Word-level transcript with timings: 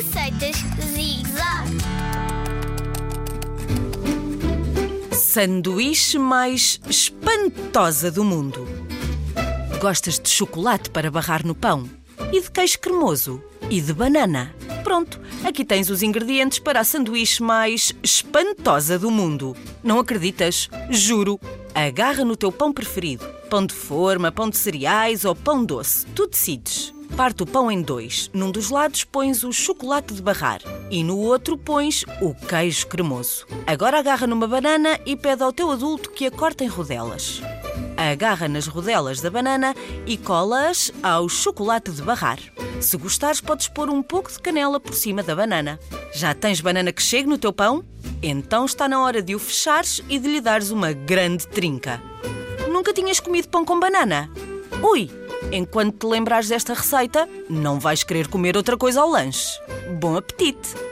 Receitas 0.00 0.56
Zig 0.94 1.22
Zag. 1.28 1.68
Sanduíche 5.14 6.18
mais 6.18 6.80
espantosa 6.88 8.10
do 8.10 8.24
mundo. 8.24 8.66
Gostas 9.78 10.18
de 10.18 10.30
chocolate 10.30 10.88
para 10.88 11.10
barrar 11.10 11.44
no 11.44 11.54
pão? 11.54 11.86
E 12.32 12.40
de 12.40 12.50
queijo 12.50 12.78
cremoso? 12.78 13.44
E 13.68 13.78
de 13.78 13.92
banana? 13.92 14.54
Pronto, 14.82 15.20
aqui 15.44 15.66
tens 15.66 15.90
os 15.90 16.02
ingredientes 16.02 16.58
para 16.58 16.80
a 16.80 16.84
sanduíche 16.84 17.42
mais 17.42 17.92
espantosa 18.02 18.98
do 18.98 19.10
mundo. 19.10 19.54
Não 19.84 19.98
acreditas? 19.98 20.70
Juro. 20.88 21.38
Agarra 21.74 22.24
no 22.24 22.36
teu 22.36 22.50
pão 22.50 22.72
preferido. 22.72 23.26
Pão 23.50 23.66
de 23.66 23.74
forma, 23.74 24.32
pão 24.32 24.48
de 24.48 24.56
cereais 24.56 25.26
ou 25.26 25.36
pão 25.36 25.62
doce. 25.62 26.06
Tu 26.14 26.26
decides. 26.26 26.94
Parte 27.16 27.42
o 27.42 27.46
pão 27.46 27.70
em 27.70 27.82
dois. 27.82 28.30
Num 28.32 28.50
dos 28.50 28.70
lados 28.70 29.04
pões 29.04 29.44
o 29.44 29.52
chocolate 29.52 30.14
de 30.14 30.22
barrar 30.22 30.60
e 30.90 31.04
no 31.04 31.18
outro 31.18 31.56
pões 31.56 32.04
o 32.20 32.34
queijo 32.34 32.86
cremoso. 32.86 33.46
Agora 33.66 33.98
agarra 33.98 34.26
numa 34.26 34.46
banana 34.46 34.98
e 35.04 35.16
pede 35.16 35.42
ao 35.42 35.52
teu 35.52 35.70
adulto 35.70 36.10
que 36.10 36.26
a 36.26 36.30
corte 36.30 36.64
em 36.64 36.68
rodelas. 36.68 37.42
Agarra 37.96 38.48
nas 38.48 38.66
rodelas 38.66 39.20
da 39.20 39.30
banana 39.30 39.74
e 40.06 40.16
cola-as 40.16 40.90
ao 41.02 41.28
chocolate 41.28 41.90
de 41.90 42.00
barrar. 42.00 42.38
Se 42.80 42.96
gostares, 42.96 43.40
podes 43.40 43.68
pôr 43.68 43.90
um 43.90 44.02
pouco 44.02 44.32
de 44.32 44.40
canela 44.40 44.80
por 44.80 44.94
cima 44.94 45.22
da 45.22 45.36
banana. 45.36 45.78
Já 46.14 46.34
tens 46.34 46.60
banana 46.60 46.92
que 46.92 47.02
chegue 47.02 47.28
no 47.28 47.36
teu 47.36 47.52
pão? 47.52 47.84
Então 48.22 48.64
está 48.64 48.88
na 48.88 49.02
hora 49.02 49.20
de 49.20 49.34
o 49.34 49.38
fechares 49.38 50.02
e 50.08 50.18
de 50.18 50.28
lhe 50.28 50.40
dares 50.40 50.70
uma 50.70 50.92
grande 50.92 51.46
trinca. 51.46 52.02
Nunca 52.70 52.94
tinhas 52.94 53.20
comido 53.20 53.48
pão 53.48 53.64
com 53.64 53.78
banana? 53.78 54.30
Ui! 54.82 55.19
Enquanto 55.52 55.98
te 55.98 56.06
lembrares 56.06 56.48
desta 56.48 56.74
receita, 56.74 57.28
não 57.48 57.78
vais 57.78 58.02
querer 58.04 58.28
comer 58.28 58.56
outra 58.56 58.76
coisa 58.76 59.00
ao 59.00 59.08
lanche. 59.08 59.58
Bom 59.98 60.16
apetite! 60.16 60.89